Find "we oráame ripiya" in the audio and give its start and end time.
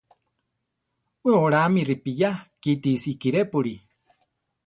1.23-2.31